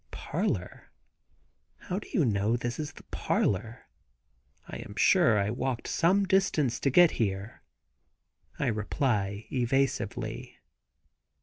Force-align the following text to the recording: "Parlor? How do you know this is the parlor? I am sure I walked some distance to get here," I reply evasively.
"Parlor? 0.09 0.89
How 1.81 1.99
do 1.99 2.09
you 2.11 2.25
know 2.25 2.57
this 2.57 2.79
is 2.79 2.93
the 2.93 3.03
parlor? 3.11 3.85
I 4.67 4.77
am 4.77 4.95
sure 4.97 5.37
I 5.37 5.51
walked 5.51 5.87
some 5.87 6.23
distance 6.25 6.79
to 6.79 6.89
get 6.89 7.11
here," 7.21 7.61
I 8.57 8.65
reply 8.65 9.45
evasively. 9.51 10.57